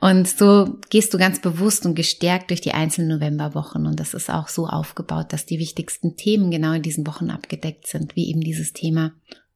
Und 0.00 0.28
so 0.28 0.78
gehst 0.90 1.12
du 1.12 1.18
ganz 1.18 1.40
bewusst 1.40 1.84
und 1.86 1.94
gestärkt 1.94 2.50
durch 2.50 2.60
die 2.60 2.72
einzelnen 2.72 3.18
Novemberwochen. 3.18 3.86
Und 3.86 3.98
das 3.98 4.14
ist 4.14 4.30
auch 4.30 4.48
so 4.48 4.66
aufgebaut, 4.66 5.32
dass 5.32 5.46
die 5.46 5.58
wichtigsten 5.58 6.16
Themen 6.16 6.50
genau 6.50 6.72
in 6.72 6.82
diesen 6.82 7.06
Wochen 7.06 7.30
abgedeckt 7.30 7.86
sind, 7.86 8.14
wie 8.14 8.28
eben 8.28 8.40
dieses 8.40 8.72
Thema 8.72 9.12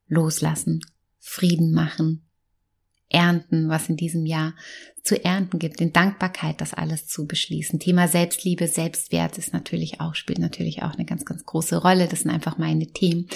Loslassen, 0.07 0.81
Frieden 1.19 1.71
machen, 1.71 2.27
ernten, 3.13 3.69
was 3.69 3.87
in 3.87 3.95
diesem 3.95 4.25
Jahr 4.25 4.53
zu 5.03 5.23
ernten 5.23 5.59
gibt, 5.59 5.81
in 5.81 5.91
Dankbarkeit 5.91 6.61
das 6.61 6.73
alles 6.73 7.07
zu 7.07 7.27
beschließen. 7.27 7.79
Thema 7.79 8.07
Selbstliebe, 8.07 8.67
Selbstwert 8.67 9.37
ist 9.37 9.51
natürlich 9.51 9.99
auch, 9.99 10.15
spielt 10.15 10.39
natürlich 10.39 10.81
auch 10.81 10.93
eine 10.93 11.03
ganz, 11.05 11.25
ganz 11.25 11.45
große 11.45 11.77
Rolle. 11.77 12.07
Das 12.07 12.21
sind 12.21 12.31
einfach 12.31 12.57
meine 12.57 12.87
Themen. 12.87 13.27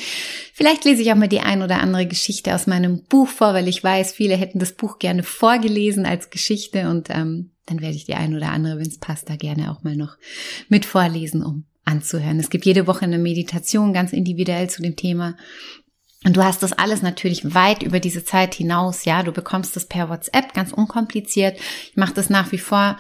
Vielleicht 0.54 0.86
lese 0.86 1.02
ich 1.02 1.12
auch 1.12 1.18
mal 1.18 1.28
die 1.28 1.42
ein 1.42 1.62
oder 1.62 1.80
andere 1.80 2.08
Geschichte 2.08 2.56
aus 2.56 2.68
meinem 2.68 3.04
Buch 3.04 3.28
vor, 3.28 3.54
weil 3.54 3.68
ich 3.68 3.84
weiß, 3.84 4.14
viele 4.14 4.38
hätten 4.38 4.60
das 4.60 4.72
Buch 4.72 4.98
gerne 4.98 5.24
vorgelesen 5.24 6.06
als 6.06 6.30
Geschichte 6.30 6.90
und 6.90 7.10
ähm, 7.10 7.52
dann 7.66 7.82
werde 7.82 7.96
ich 7.96 8.06
die 8.06 8.16
ein 8.16 8.34
oder 8.34 8.52
andere, 8.52 8.78
wenn 8.78 8.88
es 8.88 8.98
passt, 8.98 9.30
da 9.30 9.36
gerne 9.36 9.72
auch 9.72 9.84
mal 9.84 9.98
noch 9.98 10.16
mit 10.70 10.86
vorlesen, 10.86 11.44
um 11.44 11.66
anzuhören. 11.84 12.40
Es 12.40 12.50
gibt 12.50 12.66
jede 12.66 12.88
Woche 12.88 13.04
eine 13.04 13.18
Meditation 13.18 13.94
ganz 13.94 14.14
individuell 14.14 14.70
zu 14.70 14.82
dem 14.82 14.96
Thema. 14.96 15.36
Und 16.24 16.36
du 16.36 16.44
hast 16.44 16.64
das 16.64 16.74
alles 16.74 17.02
natürlich 17.02 17.54
weit 17.54 17.84
über 17.84 18.00
diese 18.00 18.24
Zeit 18.26 18.56
hinaus, 18.56 19.06
ja. 19.06 19.24
Du 19.24 19.32
bekommst 19.32 19.76
das 19.76 19.86
per 19.86 20.10
WhatsApp 20.10 20.54
ganz 20.54 20.74
unkompliziert. 20.74 21.58
Ich 21.92 21.96
mache 21.96 22.14
das 22.14 22.30
nach 22.30 22.52
wie 22.52 22.58
vor 22.58 22.98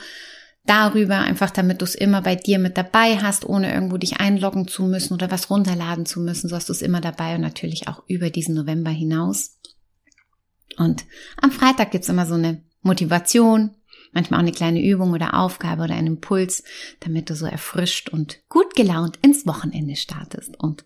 darüber, 0.65 1.19
einfach 1.19 1.49
damit 1.49 1.81
du 1.81 1.85
es 1.85 1.95
immer 1.95 2.21
bei 2.21 2.35
dir 2.35 2.59
mit 2.59 2.77
dabei 2.77 3.17
hast, 3.17 3.45
ohne 3.45 3.73
irgendwo 3.73 3.97
dich 3.97 4.19
einloggen 4.19 4.67
zu 4.67 4.83
müssen 4.83 5.13
oder 5.13 5.31
was 5.31 5.49
runterladen 5.49 6.05
zu 6.05 6.19
müssen. 6.19 6.49
So 6.49 6.55
hast 6.55 6.69
du 6.69 6.73
es 6.73 6.81
immer 6.81 7.01
dabei 7.01 7.35
und 7.35 7.41
natürlich 7.41 7.87
auch 7.87 8.03
über 8.07 8.29
diesen 8.29 8.53
November 8.53 8.91
hinaus. 8.91 9.57
Und 10.77 11.05
am 11.41 11.51
Freitag 11.51 11.91
gibt's 11.91 12.09
immer 12.09 12.25
so 12.25 12.35
eine 12.35 12.61
Motivation, 12.81 13.71
manchmal 14.13 14.39
auch 14.39 14.43
eine 14.43 14.51
kleine 14.51 14.83
Übung 14.83 15.11
oder 15.11 15.33
Aufgabe 15.33 15.83
oder 15.83 15.95
einen 15.95 16.07
Impuls, 16.07 16.63
damit 16.99 17.29
du 17.29 17.35
so 17.35 17.45
erfrischt 17.45 18.09
und 18.09 18.39
gut 18.49 18.75
gelaunt 18.75 19.17
ins 19.21 19.45
Wochenende 19.45 19.95
startest. 19.95 20.59
Und 20.59 20.85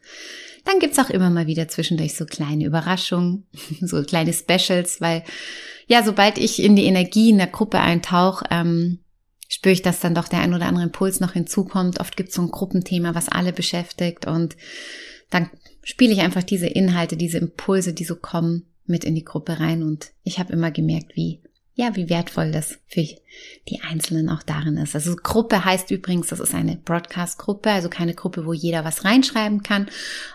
dann 0.65 0.79
gibt's 0.79 0.99
auch 0.99 1.09
immer 1.09 1.29
mal 1.29 1.47
wieder 1.47 1.67
zwischendurch 1.67 2.15
so 2.15 2.25
kleine 2.25 2.65
Überraschungen, 2.65 3.45
so 3.81 4.03
kleine 4.03 4.33
Specials, 4.33 5.01
weil 5.01 5.23
ja, 5.87 6.03
sobald 6.03 6.37
ich 6.37 6.61
in 6.61 6.75
die 6.75 6.85
Energie 6.85 7.29
in 7.29 7.37
der 7.37 7.47
Gruppe 7.47 7.79
eintauche, 7.79 8.45
ähm, 8.49 8.99
spüre 9.49 9.73
ich, 9.73 9.81
dass 9.81 9.99
dann 9.99 10.15
doch 10.15 10.27
der 10.27 10.39
ein 10.39 10.53
oder 10.53 10.67
andere 10.67 10.85
Impuls 10.85 11.19
noch 11.19 11.33
hinzukommt. 11.33 11.99
Oft 11.99 12.15
gibt's 12.15 12.35
so 12.35 12.41
ein 12.41 12.51
Gruppenthema, 12.51 13.15
was 13.15 13.27
alle 13.27 13.51
beschäftigt 13.51 14.25
und 14.25 14.55
dann 15.29 15.49
spiele 15.83 16.13
ich 16.13 16.21
einfach 16.21 16.43
diese 16.43 16.67
Inhalte, 16.67 17.17
diese 17.17 17.39
Impulse, 17.39 17.93
die 17.93 18.03
so 18.03 18.15
kommen, 18.15 18.67
mit 18.85 19.03
in 19.03 19.15
die 19.15 19.25
Gruppe 19.25 19.59
rein 19.59 19.83
und 19.83 20.11
ich 20.23 20.39
habe 20.39 20.53
immer 20.53 20.71
gemerkt, 20.71 21.15
wie 21.15 21.39
ja, 21.81 21.95
wie 21.95 22.09
wertvoll 22.09 22.51
das 22.51 22.77
für 22.87 23.01
die 23.01 23.81
Einzelnen 23.81 24.29
auch 24.29 24.43
darin 24.43 24.77
ist. 24.77 24.93
Also 24.93 25.15
Gruppe 25.15 25.65
heißt 25.65 25.89
übrigens, 25.89 26.27
das 26.27 26.39
ist 26.39 26.53
eine 26.53 26.75
Broadcast-Gruppe, 26.75 27.71
also 27.71 27.89
keine 27.89 28.13
Gruppe, 28.13 28.45
wo 28.45 28.53
jeder 28.53 28.85
was 28.85 29.03
reinschreiben 29.03 29.63
kann. 29.63 29.89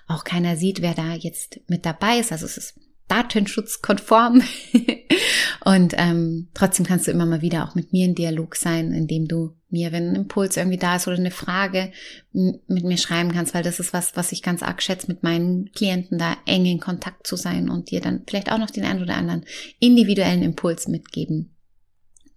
Auch 0.09 0.25
keiner 0.25 0.57
sieht, 0.57 0.83
wer 0.83 0.95
da 0.95 1.15
jetzt 1.15 1.61
mit 1.69 1.87
dabei 1.87 2.19
ist. 2.19 2.33
Also 2.33 2.47
es 2.47 2.57
ist 2.57 2.75
datenschutzkonform. 3.07 4.43
und 5.65 5.95
ähm, 5.97 6.49
trotzdem 6.55 6.87
kannst 6.87 7.07
du 7.07 7.11
immer 7.11 7.27
mal 7.27 7.43
wieder 7.43 7.65
auch 7.65 7.75
mit 7.75 7.93
mir 7.93 8.05
in 8.05 8.15
Dialog 8.15 8.57
sein, 8.57 8.93
indem 8.93 9.29
du 9.29 9.55
mir, 9.69 9.93
wenn 9.93 10.11
ein 10.11 10.17
Impuls 10.17 10.57
irgendwie 10.57 10.79
da 10.79 10.97
ist 10.97 11.09
oder 11.09 11.17
eine 11.17 11.31
Frage 11.31 11.93
mit 12.33 12.85
mir 12.85 12.99
schreiben 12.99 13.33
kannst, 13.33 13.55
weil 13.55 13.63
das 13.63 13.81
ist 13.81 13.93
was, 13.93 14.17
was 14.17 14.33
ich 14.33 14.43
ganz 14.43 14.63
arg 14.63 14.83
schätze, 14.83 15.09
mit 15.09 15.23
meinen 15.23 15.71
Klienten 15.73 16.19
da 16.19 16.37
eng 16.47 16.67
in 16.67 16.81
Kontakt 16.81 17.27
zu 17.27 17.37
sein 17.37 17.69
und 17.69 17.91
dir 17.91 18.01
dann 18.01 18.23
vielleicht 18.27 18.53
auch 18.53 18.59
noch 18.59 18.71
den 18.71 18.85
einen 18.85 19.03
oder 19.03 19.17
anderen 19.17 19.45
individuellen 19.81 20.43
Impuls 20.43 20.89
mitgeben 20.89 21.57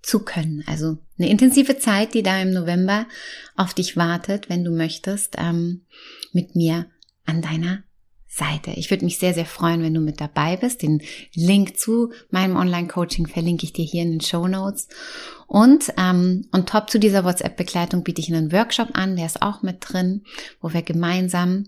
zu 0.01 0.19
können. 0.19 0.63
Also 0.65 0.97
eine 1.17 1.29
intensive 1.29 1.77
Zeit, 1.77 2.13
die 2.13 2.23
da 2.23 2.41
im 2.41 2.51
November 2.51 3.07
auf 3.55 3.73
dich 3.73 3.97
wartet, 3.97 4.49
wenn 4.49 4.63
du 4.63 4.71
möchtest, 4.71 5.35
ähm, 5.37 5.85
mit 6.31 6.55
mir 6.55 6.87
an 7.25 7.41
deiner 7.41 7.83
Seite. 8.39 8.71
Ich 8.71 8.89
würde 8.89 9.05
mich 9.05 9.19
sehr, 9.19 9.33
sehr 9.33 9.45
freuen, 9.45 9.83
wenn 9.83 9.93
du 9.93 9.99
mit 9.99 10.19
dabei 10.19 10.57
bist. 10.57 10.81
Den 10.81 11.01
Link 11.35 11.77
zu 11.77 12.11
meinem 12.31 12.55
Online-Coaching 12.55 13.27
verlinke 13.27 13.65
ich 13.65 13.73
dir 13.73 13.85
hier 13.85 14.01
in 14.01 14.11
den 14.11 14.21
Show 14.21 14.47
Notes. 14.47 14.87
Und 15.45 15.91
ähm, 15.97 16.47
on 16.53 16.67
top 16.67 16.91
zu 16.91 16.99
dieser 16.99 17.23
WhatsApp-Begleitung 17.25 18.03
biete 18.03 18.21
ich 18.21 18.31
einen 18.31 18.51
Workshop 18.51 18.89
an, 18.93 19.15
der 19.15 19.25
ist 19.25 19.41
auch 19.41 19.63
mit 19.63 19.77
drin, 19.81 20.23
wo 20.61 20.73
wir 20.73 20.83
gemeinsam 20.83 21.65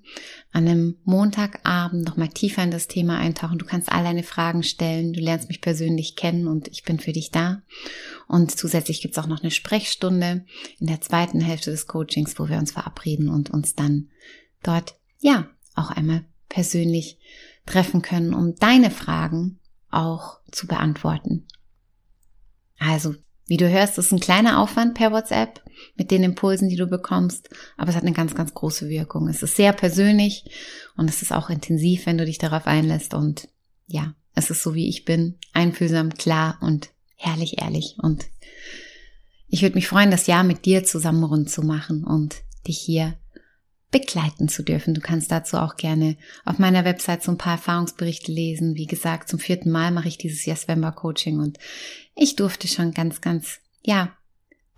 an 0.52 0.68
einem 0.68 0.98
Montagabend 1.04 2.06
nochmal 2.06 2.28
tiefer 2.28 2.64
in 2.64 2.70
das 2.70 2.88
Thema 2.88 3.18
eintauchen. 3.18 3.58
Du 3.58 3.66
kannst 3.66 3.92
all 3.92 4.04
deine 4.04 4.22
Fragen 4.22 4.62
stellen, 4.62 5.14
du 5.14 5.20
lernst 5.20 5.48
mich 5.48 5.62
persönlich 5.62 6.16
kennen 6.16 6.48
und 6.48 6.68
ich 6.68 6.84
bin 6.84 7.00
für 7.00 7.12
dich 7.12 7.32
da. 7.32 7.64
Und 8.28 8.52
zusätzlich 8.52 9.02
gibt's 9.02 9.18
auch 9.18 9.28
noch 9.28 9.42
eine 9.42 9.52
Sprechstunde 9.52 10.46
in 10.80 10.88
der 10.88 11.02
zweiten 11.02 11.42
Hälfte 11.42 11.72
des 11.72 11.88
Coachings, 11.88 12.38
wo 12.38 12.50
wir 12.50 12.60
uns 12.60 12.74
verabreden 12.74 13.30
und 13.30 13.50
uns 13.50 13.74
dann 13.74 14.10
dort, 14.62 14.96
ja, 15.20 15.50
auch 15.74 15.90
einmal 15.90 16.24
persönlich 16.52 17.18
treffen 17.66 18.02
können, 18.02 18.34
um 18.34 18.56
deine 18.56 18.92
Fragen 18.92 19.60
auch 19.90 20.40
zu 20.52 20.68
beantworten. 20.68 21.48
Also, 22.78 23.16
wie 23.48 23.58
du 23.58 23.70
hörst, 23.70 23.98
ist 23.98 24.12
ein 24.12 24.20
kleiner 24.20 24.60
Aufwand 24.60 24.94
per 24.94 25.12
WhatsApp 25.12 25.64
mit 25.96 26.12
den 26.12 26.24
Impulsen, 26.24 26.70
die 26.70 26.76
du 26.76 26.88
bekommst, 26.88 27.50
aber 27.78 27.90
es 27.90 27.96
hat 27.96 28.04
eine 28.04 28.14
ganz, 28.14 28.36
ganz 28.36 28.54
große 28.54 28.90
Wirkung. 28.90 29.28
Es 29.28 29.44
ist 29.44 29.56
sehr 29.56 29.74
persönlich 29.74 30.46
und 30.96 31.10
es 31.10 31.22
ist 31.22 31.32
auch 31.32 31.50
intensiv, 31.50 32.06
wenn 32.06 32.18
du 32.18 32.26
dich 32.26 32.38
darauf 32.38 32.68
einlässt 32.68 33.14
und 33.14 33.50
ja, 33.88 34.14
es 34.34 34.50
ist 34.50 34.64
so 34.64 34.74
wie 34.74 34.88
ich 34.88 35.06
bin, 35.06 35.38
einfühlsam, 35.54 36.14
klar 36.14 36.58
und 36.62 36.90
herrlich 37.16 37.62
ehrlich 37.62 37.98
und 38.02 38.26
ich 39.48 39.62
würde 39.62 39.76
mich 39.76 39.88
freuen, 39.88 40.12
das 40.12 40.28
Jahr 40.28 40.44
mit 40.44 40.66
dir 40.66 40.86
zusammen 40.86 41.24
rund 41.26 41.50
zu 41.50 41.62
machen 41.62 42.06
und 42.06 42.38
dich 42.68 42.80
hier 42.80 43.18
begleiten 43.92 44.48
zu 44.48 44.64
dürfen. 44.64 44.94
Du 44.94 45.02
kannst 45.02 45.32
dazu 45.32 45.58
auch 45.58 45.76
gerne 45.76 46.16
auf 46.46 46.60
meiner 46.60 46.86
Website 46.86 47.24
so 47.24 47.32
ein 47.32 47.38
paar 47.38 47.54
Erfahrungsberichte 47.54 48.32
lesen. 48.32 48.76
Wie 48.76 48.88
gesagt, 48.88 49.30
zum 49.30 49.40
vierten 49.40 49.70
Mal 49.70 49.92
mache 49.92 50.08
ich 50.08 50.18
dieses 50.18 50.46
Yes 50.46 50.68
Vember 50.68 50.94
Coaching 50.94 51.40
und 51.40 51.60
ich 52.16 52.36
durfte 52.36 52.68
schon 52.68 52.94
ganz, 52.94 53.22
ganz, 53.22 53.60
ja, 53.84 54.16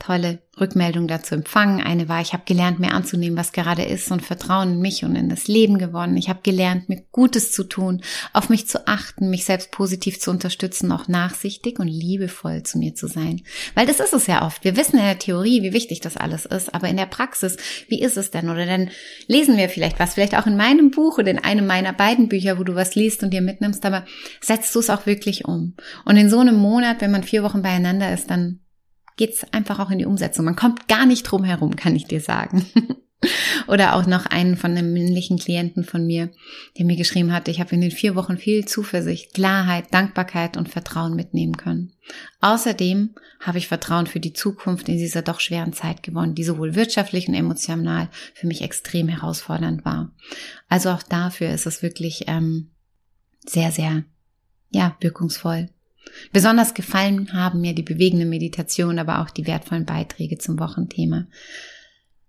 tolle 0.04 0.40
Rückmeldung 0.60 1.08
dazu 1.08 1.34
empfangen. 1.34 1.82
Eine 1.82 2.10
war, 2.10 2.22
ich 2.22 2.34
habe 2.34 2.44
gelernt, 2.46 2.80
mehr 2.80 2.94
anzunehmen, 2.94 3.38
was 3.38 3.54
gerade 3.54 3.84
ist 3.84 4.12
und 4.12 4.22
Vertrauen 4.22 4.74
in 4.74 4.80
mich 4.82 5.04
und 5.04 5.16
in 5.16 5.30
das 5.30 5.48
Leben 5.48 5.78
gewonnen. 5.78 6.18
Ich 6.18 6.30
habe 6.30 6.42
gelernt, 6.44 6.90
mir 6.90 7.02
Gutes 7.12 7.52
zu 7.52 7.64
tun, 7.64 8.02
auf 8.34 8.50
mich 8.50 8.68
zu 8.68 8.86
achten, 8.88 9.30
mich 9.30 9.46
selbst 9.46 9.72
positiv 9.72 10.20
zu 10.20 10.30
unterstützen, 10.30 10.92
auch 10.92 11.08
nachsichtig 11.08 11.80
und 11.80 11.88
liebevoll 11.88 12.64
zu 12.64 12.78
mir 12.78 12.94
zu 12.94 13.08
sein. 13.08 13.42
Weil 13.76 13.88
das 13.88 14.00
ist 14.00 14.14
es 14.14 14.28
ja 14.28 14.46
oft. 14.46 14.64
Wir 14.64 14.76
wissen 14.76 14.98
in 14.98 15.06
der 15.06 15.20
Theorie, 15.20 15.64
wie 15.64 15.74
wichtig 15.74 16.02
das 16.02 16.18
alles 16.18 16.46
ist, 16.46 16.74
aber 16.74 16.90
in 16.90 16.98
der 16.98 17.06
Praxis, 17.06 17.58
wie 17.88 18.02
ist 18.02 18.18
es 18.18 18.30
denn? 18.30 18.50
Oder 18.50 18.66
dann 18.66 18.90
lesen 19.28 19.58
wir 19.58 19.70
vielleicht 19.70 20.00
was, 20.00 20.14
vielleicht 20.14 20.36
auch 20.36 20.46
in 20.46 20.58
meinem 20.58 20.92
Buch 20.92 21.18
oder 21.18 21.32
in 21.32 21.40
einem 21.40 21.66
meiner 21.66 21.94
beiden 21.94 22.28
Bücher, 22.28 22.60
wo 22.60 22.64
du 22.64 22.76
was 22.76 22.96
liest 22.96 23.24
und 23.24 23.32
dir 23.32 23.42
mitnimmst, 23.42 23.86
aber 23.86 24.06
setzt 24.42 24.76
du 24.76 24.80
es 24.80 24.90
auch 24.90 25.06
wirklich 25.06 25.46
um. 25.46 25.76
Und 26.06 26.18
in 26.18 26.30
so 26.30 26.40
einem 26.40 26.58
Monat, 26.58 27.00
wenn 27.00 27.12
man 27.12 27.24
vier 27.24 27.42
Wochen 27.44 27.62
beieinander 27.62 28.14
ist, 28.14 28.30
dann 28.30 28.60
geht's 29.18 29.46
einfach 29.54 29.80
auch 29.80 29.90
in 29.90 30.00
die 30.00 30.06
Umsetzung. 30.06 30.46
Man 30.46 30.56
kommt 30.56 30.88
gar 30.88 31.06
nicht 31.06 31.24
drum 31.24 31.44
herum, 31.44 31.76
kann 31.76 31.96
ich 31.96 32.06
dir 32.06 32.22
sagen. 32.22 32.66
Oder 33.68 33.96
auch 33.96 34.06
noch 34.06 34.26
einen 34.26 34.58
von 34.58 34.72
einem 34.72 34.94
männlichen 34.94 35.38
Klienten 35.38 35.84
von 35.84 36.06
mir, 36.06 36.32
der 36.78 36.86
mir 36.86 36.96
geschrieben 36.96 37.32
hat, 37.32 37.48
ich 37.48 37.60
habe 37.60 37.74
in 37.76 37.82
den 37.82 37.92
vier 37.92 38.16
Wochen 38.16 38.38
viel 38.38 38.66
Zuversicht, 38.66 39.34
Klarheit, 39.34 39.94
Dankbarkeit 39.94 40.58
und 40.58 40.70
Vertrauen 40.70 41.16
mitnehmen 41.16 41.58
können. 41.58 41.94
Außerdem 42.42 43.16
habe 43.40 43.58
ich 43.58 43.68
Vertrauen 43.68 44.08
für 44.08 44.20
die 44.20 44.34
Zukunft 44.34 44.90
in 44.90 44.98
dieser 44.98 45.22
doch 45.22 45.40
schweren 45.40 45.74
Zeit 45.74 46.04
gewonnen, 46.04 46.36
die 46.36 46.44
sowohl 46.44 46.76
wirtschaftlich 46.76 47.28
und 47.28 47.34
emotional 47.34 48.10
für 48.34 48.48
mich 48.48 48.62
extrem 48.62 49.08
herausfordernd 49.08 49.86
war. 49.86 50.12
Also 50.68 50.90
auch 50.90 51.04
dafür 51.04 51.52
ist 51.52 51.66
es 51.66 51.82
wirklich 51.82 52.26
ähm, 52.28 52.72
sehr, 53.46 53.72
sehr, 53.72 54.04
ja, 54.70 54.96
wirkungsvoll. 55.00 55.70
Besonders 56.32 56.74
gefallen 56.74 57.34
haben 57.34 57.62
mir 57.62 57.74
die 57.74 57.84
bewegende 57.84 58.26
Meditation, 58.26 59.00
aber 59.00 59.22
auch 59.22 59.30
die 59.30 59.48
wertvollen 59.48 59.86
Beiträge 59.86 60.38
zum 60.38 60.60
Wochenthema. 60.60 61.28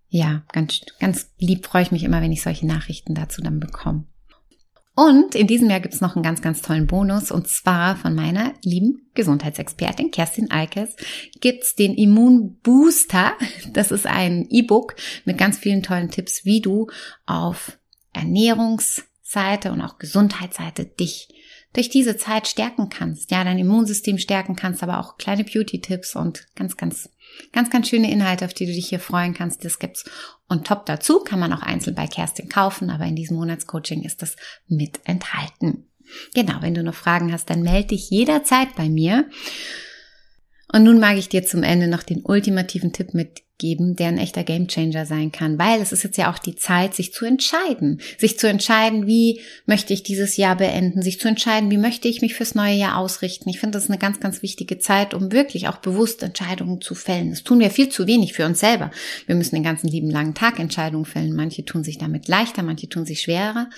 Ja, 0.09 0.45
ganz, 0.53 0.81
ganz 1.01 1.31
lieb 1.39 1.67
freue 1.67 1.83
ich 1.83 1.93
mich 1.93 2.05
immer, 2.05 2.23
wenn 2.23 2.33
ich 2.33 2.43
solche 2.43 2.67
Nachrichten 2.67 3.15
dazu 3.15 3.43
dann 3.43 3.61
bekomme. 3.61 4.05
Und 4.97 5.35
in 5.35 5.49
diesem 5.49 5.69
Jahr 5.69 5.81
gibt's 5.81 6.01
noch 6.01 6.15
einen 6.15 6.23
ganz, 6.23 6.41
ganz 6.41 6.63
tollen 6.63 6.87
Bonus 6.87 7.33
und 7.33 7.49
zwar 7.49 7.97
von 7.97 8.15
meiner 8.15 8.55
lieben 8.63 9.11
Gesundheitsexpertin 9.15 10.13
Kerstin 10.13 10.53
Eikes 10.53 10.95
gibt's 11.41 11.75
den 11.75 11.95
Immunbooster. 11.95 13.33
Das 13.73 13.91
ist 13.91 14.07
ein 14.07 14.47
E-Book 14.51 14.95
mit 15.25 15.37
ganz 15.37 15.59
vielen 15.59 15.83
tollen 15.83 16.11
Tipps, 16.11 16.45
wie 16.45 16.61
du 16.61 16.89
auf 17.27 17.77
Ernährungsseite 18.13 19.73
und 19.73 19.81
auch 19.81 19.99
Gesundheitsseite 19.99 20.85
dich 20.85 21.29
durch 21.75 21.91
diese 21.91 22.17
Zeit 22.17 22.49
stärken 22.49 22.89
kannst. 22.89 23.31
Ja, 23.31 23.45
dein 23.45 23.59
Immunsystem 23.59 24.19
stärken 24.19 24.57
kannst, 24.57 24.83
aber 24.83 24.99
auch 24.99 25.19
kleine 25.19 25.45
Beauty-Tipps 25.45 26.17
und 26.17 26.47
ganz, 26.55 26.77
ganz 26.77 27.11
Ganz, 27.53 27.71
ganz 27.71 27.89
schöne 27.89 28.11
Inhalte, 28.11 28.45
auf 28.45 28.55
die 28.55 28.67
du 28.67 28.73
dich 28.73 28.89
hier 28.89 29.01
freuen 29.01 29.35
kannst. 29.35 29.65
Das 29.65 29.79
gibt's. 29.79 30.05
Und 30.49 30.67
top 30.67 30.87
dazu 30.87 31.21
kann 31.21 31.39
man 31.39 31.53
auch 31.53 31.63
einzeln 31.63 31.95
bei 31.95 32.07
Kerstin 32.07 32.49
kaufen, 32.49 32.91
aber 32.91 33.05
in 33.05 33.17
diesem 33.17 33.37
Monatscoaching 33.37 34.03
ist 34.03 34.23
das 34.23 34.37
mit 34.69 35.01
enthalten. 35.05 35.87
Genau, 36.35 36.55
wenn 36.61 36.75
du 36.75 36.83
noch 36.83 36.95
Fragen 36.95 37.33
hast, 37.33 37.51
dann 37.51 37.63
melde 37.63 37.89
dich 37.89 38.11
jederzeit 38.11 38.75
bei 38.77 38.89
mir. 38.89 39.29
Und 40.73 40.85
nun 40.85 41.01
mag 41.01 41.17
ich 41.17 41.29
dir 41.29 41.45
zum 41.45 41.63
Ende 41.63 41.89
noch 41.89 42.03
den 42.03 42.23
ultimativen 42.25 42.93
Tipp 42.93 43.15
mit 43.15 43.43
geben, 43.59 43.95
der 43.95 44.09
ein 44.09 44.19
echter 44.19 44.43
Gamechanger 44.43 45.07
sein 45.07 45.31
kann, 45.31 45.59
weil 45.59 45.81
es 45.81 45.93
ist 45.93 46.03
jetzt 46.03 46.17
ja 46.17 46.33
auch 46.33 46.39
die 46.39 46.57
Zeit, 46.57 46.95
sich 46.95 47.13
zu 47.13 47.25
entscheiden, 47.25 48.01
sich 48.19 48.39
zu 48.39 48.49
entscheiden, 48.49 49.07
wie 49.07 49.41
möchte 49.65 49.95
ich 49.95 50.03
dieses 50.03 50.37
Jahr 50.37 50.57
beenden, 50.57 51.03
sich 51.03 51.21
zu 51.21 51.29
entscheiden, 51.29 51.71
wie 51.71 51.79
möchte 51.79 52.09
ich 52.09 52.21
mich 52.21 52.35
fürs 52.35 52.57
neue 52.57 52.75
Jahr 52.75 52.99
ausrichten. 52.99 53.49
Ich 53.49 53.61
finde, 53.61 53.77
das 53.77 53.85
ist 53.85 53.91
eine 53.91 53.99
ganz, 53.99 54.19
ganz 54.19 54.43
wichtige 54.43 54.79
Zeit, 54.79 55.15
um 55.15 55.31
wirklich 55.31 55.69
auch 55.69 55.79
bewusst 55.79 56.23
Entscheidungen 56.23 56.81
zu 56.81 56.95
fällen. 56.95 57.31
Das 57.31 57.45
tun 57.45 57.61
wir 57.61 57.71
viel 57.71 57.89
zu 57.89 58.07
wenig 58.07 58.33
für 58.33 58.45
uns 58.45 58.59
selber. 58.59 58.91
Wir 59.27 59.37
müssen 59.37 59.55
den 59.55 59.65
ganzen 59.65 59.89
lieben 59.89 60.11
langen 60.11 60.35
Tag 60.35 60.59
Entscheidungen 60.59 61.05
fällen. 61.05 61.33
Manche 61.33 61.65
tun 61.65 61.85
sich 61.85 61.99
damit 61.99 62.27
leichter, 62.27 62.63
manche 62.63 62.89
tun 62.89 63.07
sich 63.07 63.23
schwerer. 63.23 63.71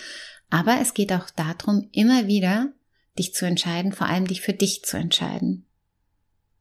Aber 0.48 0.78
es 0.80 0.94
geht 0.94 1.12
auch 1.12 1.28
darum, 1.30 1.88
immer 1.92 2.26
wieder 2.26 2.72
dich 3.18 3.34
zu 3.34 3.44
entscheiden, 3.46 3.92
vor 3.92 4.06
allem 4.06 4.26
dich 4.26 4.40
für 4.40 4.52
dich 4.52 4.84
zu 4.84 4.96
entscheiden. 4.96 5.66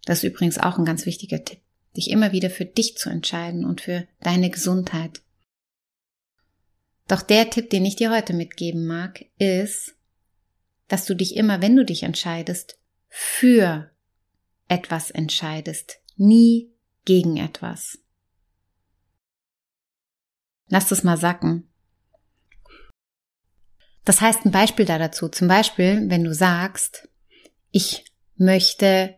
Das 0.05 0.19
ist 0.19 0.29
übrigens 0.29 0.57
auch 0.57 0.77
ein 0.77 0.85
ganz 0.85 1.05
wichtiger 1.05 1.43
Tipp 1.43 1.59
dich 1.95 2.09
immer 2.09 2.31
wieder 2.31 2.49
für 2.49 2.65
dich 2.65 2.97
zu 2.97 3.09
entscheiden 3.09 3.65
und 3.65 3.81
für 3.81 4.07
deine 4.21 4.49
Gesundheit. 4.49 5.21
Doch 7.07 7.21
der 7.21 7.49
Tipp, 7.49 7.69
den 7.69 7.85
ich 7.85 7.95
dir 7.95 8.11
heute 8.11 8.33
mitgeben 8.33 8.85
mag, 8.85 9.25
ist, 9.37 9.95
dass 10.87 11.05
du 11.05 11.15
dich 11.15 11.35
immer, 11.35 11.61
wenn 11.61 11.75
du 11.75 11.85
dich 11.85 12.03
entscheidest, 12.03 12.79
für 13.09 13.91
etwas 14.67 15.11
entscheidest, 15.11 15.99
nie 16.15 16.71
gegen 17.05 17.37
etwas. 17.37 17.99
Lass 20.67 20.89
das 20.89 21.03
mal 21.03 21.17
sacken. 21.17 21.67
Das 24.03 24.21
heißt 24.21 24.45
ein 24.45 24.51
Beispiel 24.51 24.85
da 24.85 24.97
dazu. 24.97 25.29
Zum 25.29 25.47
Beispiel, 25.47 26.09
wenn 26.09 26.23
du 26.23 26.33
sagst, 26.33 27.07
ich 27.71 28.05
möchte 28.37 29.15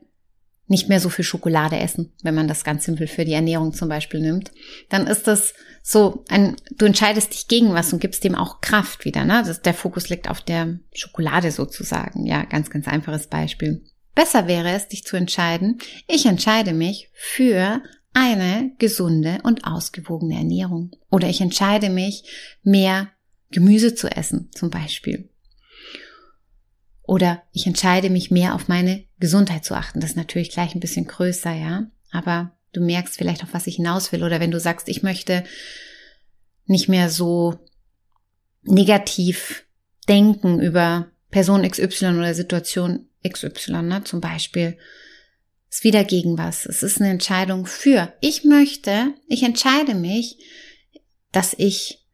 nicht 0.67 0.89
mehr 0.89 0.99
so 0.99 1.09
viel 1.09 1.25
Schokolade 1.25 1.77
essen, 1.79 2.13
wenn 2.23 2.35
man 2.35 2.47
das 2.47 2.63
ganz 2.63 2.85
simpel 2.85 3.07
für 3.07 3.25
die 3.25 3.33
Ernährung 3.33 3.73
zum 3.73 3.89
Beispiel 3.89 4.19
nimmt, 4.19 4.51
dann 4.89 5.07
ist 5.07 5.27
das 5.27 5.53
so 5.81 6.25
ein, 6.27 6.57
du 6.77 6.85
entscheidest 6.85 7.33
dich 7.33 7.47
gegen 7.47 7.73
was 7.73 7.93
und 7.93 7.99
gibst 7.99 8.23
dem 8.23 8.35
auch 8.35 8.59
Kraft 8.59 9.05
wieder, 9.05 9.23
ne? 9.23 9.43
Das, 9.45 9.61
der 9.61 9.73
Fokus 9.73 10.09
liegt 10.09 10.29
auf 10.29 10.41
der 10.41 10.79
Schokolade 10.93 11.51
sozusagen. 11.51 12.25
Ja, 12.25 12.43
ganz, 12.43 12.69
ganz 12.69 12.87
einfaches 12.87 13.27
Beispiel. 13.27 13.83
Besser 14.13 14.47
wäre 14.47 14.71
es, 14.71 14.89
dich 14.89 15.05
zu 15.05 15.15
entscheiden, 15.15 15.77
ich 16.07 16.25
entscheide 16.25 16.73
mich 16.73 17.09
für 17.13 17.81
eine 18.13 18.71
gesunde 18.79 19.39
und 19.43 19.65
ausgewogene 19.65 20.35
Ernährung. 20.35 20.91
Oder 21.11 21.29
ich 21.29 21.39
entscheide 21.39 21.89
mich, 21.89 22.23
mehr 22.63 23.09
Gemüse 23.51 23.95
zu 23.95 24.09
essen, 24.09 24.49
zum 24.53 24.69
Beispiel. 24.69 25.29
Oder 27.07 27.41
ich 27.53 27.65
entscheide 27.65 28.09
mich 28.09 28.31
mehr 28.31 28.53
auf 28.53 28.67
meine 28.67 29.05
Gesundheit 29.19 29.63
zu 29.63 29.73
achten. 29.75 30.01
Das 30.01 30.11
ist 30.11 30.17
natürlich 30.17 30.51
gleich 30.51 30.75
ein 30.75 30.81
bisschen 30.81 31.07
größer, 31.07 31.53
ja. 31.53 31.87
Aber 32.11 32.51
du 32.73 32.81
merkst 32.81 33.17
vielleicht, 33.17 33.43
auf 33.43 33.53
was 33.53 33.65
ich 33.65 33.77
hinaus 33.77 34.11
will. 34.11 34.23
Oder 34.23 34.41
wenn 34.41 34.51
du 34.51 34.59
sagst, 34.59 34.89
ich 34.89 35.03
möchte 35.03 35.45
nicht 36.65 36.89
mehr 36.89 37.09
so 37.09 37.57
negativ 38.63 39.65
denken 40.09 40.59
über 40.59 41.07
Person 41.31 41.67
XY 41.67 42.17
oder 42.17 42.33
Situation 42.33 43.07
XY, 43.27 43.83
ne, 43.83 44.03
zum 44.03 44.19
Beispiel, 44.19 44.77
ist 45.69 45.85
wieder 45.85 46.03
gegen 46.03 46.37
was. 46.37 46.65
Es 46.65 46.83
ist 46.83 46.99
eine 46.99 47.09
Entscheidung 47.09 47.65
für. 47.65 48.13
Ich 48.19 48.43
möchte, 48.43 49.13
ich 49.27 49.43
entscheide 49.43 49.95
mich, 49.95 50.39
dass 51.31 51.53
ich 51.57 52.05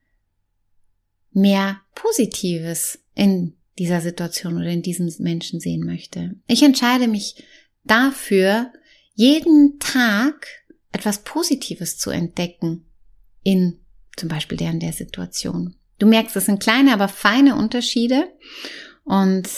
mehr 1.31 1.81
Positives 1.95 2.99
in 3.15 3.55
dieser 3.79 4.01
Situation 4.01 4.57
oder 4.57 4.67
in 4.67 4.81
diesem 4.81 5.11
Menschen 5.19 5.59
sehen 5.59 5.85
möchte. 5.85 6.35
Ich 6.47 6.63
entscheide 6.63 7.07
mich 7.07 7.43
dafür, 7.83 8.71
jeden 9.15 9.79
Tag 9.79 10.47
etwas 10.91 11.23
Positives 11.23 11.97
zu 11.97 12.11
entdecken 12.11 12.85
in 13.43 13.79
zum 14.15 14.29
Beispiel 14.29 14.57
der 14.57 14.71
in 14.71 14.79
der 14.79 14.93
Situation. 14.93 15.75
Du 15.99 16.07
merkst, 16.07 16.35
es 16.35 16.45
sind 16.45 16.61
kleine, 16.61 16.93
aber 16.93 17.07
feine 17.07 17.55
Unterschiede 17.55 18.27
und 19.03 19.49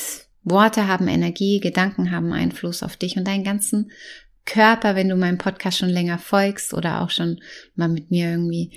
Worte 0.43 0.87
haben 0.87 1.07
Energie, 1.07 1.59
Gedanken 1.59 2.11
haben 2.11 2.31
Einfluss 2.31 2.83
auf 2.83 2.95
dich 2.95 3.17
und 3.17 3.27
deinen 3.27 3.43
ganzen 3.43 3.91
Körper, 4.45 4.95
wenn 4.95 5.09
du 5.09 5.15
meinem 5.15 5.39
Podcast 5.39 5.79
schon 5.79 5.89
länger 5.89 6.19
folgst 6.19 6.73
oder 6.73 7.01
auch 7.01 7.09
schon 7.09 7.41
mal 7.75 7.89
mit 7.89 8.11
mir 8.11 8.29
irgendwie 8.29 8.71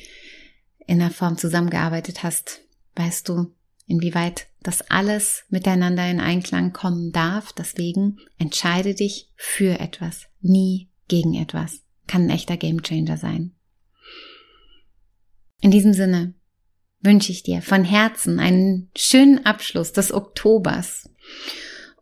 in 0.87 0.98
der 0.98 1.11
Form 1.11 1.37
zusammengearbeitet 1.37 2.22
hast, 2.22 2.62
weißt 2.96 3.29
du, 3.29 3.53
inwieweit 3.87 4.46
das 4.68 4.83
alles 4.90 5.44
miteinander 5.48 6.07
in 6.11 6.20
Einklang 6.20 6.74
kommen 6.74 7.11
darf. 7.11 7.54
Deswegen 7.54 8.18
entscheide 8.38 8.94
dich 8.94 9.33
für 9.35 9.81
etwas, 9.81 10.26
nie 10.42 10.90
gegen 11.09 11.35
etwas. 11.35 11.81
Kann 12.07 12.24
ein 12.24 12.31
echter 12.31 12.59
Gamechanger 12.59 13.16
sein. 13.16 13.54
In 15.62 15.70
diesem 15.70 15.94
Sinne 15.94 16.35
wünsche 17.00 17.33
ich 17.33 17.42
dir 17.42 17.62
von 17.62 17.83
Herzen 17.83 18.38
einen 18.40 18.90
schönen 18.94 19.46
Abschluss 19.46 19.94
des 19.94 20.12
Oktobers 20.12 21.09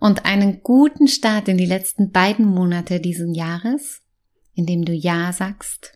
und 0.00 0.24
einen 0.24 0.64
guten 0.64 1.06
Start 1.06 1.46
in 1.46 1.58
die 1.58 1.66
letzten 1.66 2.10
beiden 2.10 2.46
Monate 2.46 2.98
diesen 2.98 3.32
Jahres, 3.32 4.00
indem 4.54 4.84
du 4.84 4.92
Ja 4.92 5.32
sagst 5.32 5.92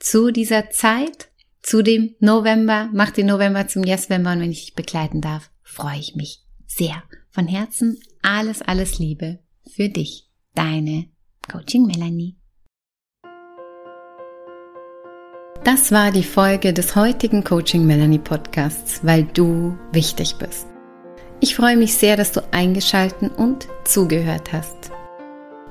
zu 0.00 0.32
dieser 0.32 0.70
Zeit 0.70 1.28
zu 1.62 1.82
dem 1.82 2.16
November, 2.18 2.88
mach 2.92 3.10
den 3.10 3.26
November 3.26 3.68
zum 3.68 3.84
Yes-Vember 3.84 4.32
und 4.32 4.40
wenn 4.40 4.50
ich 4.50 4.64
dich 4.64 4.74
begleiten 4.74 5.20
darf, 5.20 5.50
freue 5.70 5.98
ich 5.98 6.16
mich 6.16 6.42
sehr. 6.66 7.02
Von 7.30 7.46
Herzen 7.46 7.98
alles, 8.22 8.60
alles 8.62 8.98
Liebe 8.98 9.38
für 9.72 9.88
dich. 9.88 10.28
Deine 10.54 11.08
Coaching 11.50 11.86
Melanie. 11.86 12.36
Das 15.64 15.92
war 15.92 16.10
die 16.10 16.24
Folge 16.24 16.72
des 16.72 16.96
heutigen 16.96 17.44
Coaching 17.44 17.86
Melanie 17.86 18.18
Podcasts, 18.18 19.04
weil 19.04 19.24
du 19.24 19.78
wichtig 19.92 20.36
bist. 20.36 20.66
Ich 21.40 21.54
freue 21.54 21.76
mich 21.76 21.94
sehr, 21.94 22.16
dass 22.16 22.32
du 22.32 22.40
eingeschalten 22.52 23.28
und 23.28 23.68
zugehört 23.84 24.52
hast. 24.52 24.79